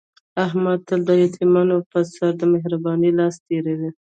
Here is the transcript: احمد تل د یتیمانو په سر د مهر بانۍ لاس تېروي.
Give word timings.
احمد 0.45 0.79
تل 0.87 0.99
د 1.09 1.11
یتیمانو 1.23 1.77
په 1.91 1.99
سر 2.13 2.31
د 2.39 2.41
مهر 2.53 2.71
بانۍ 2.83 3.11
لاس 3.19 3.35
تېروي. 3.45 3.89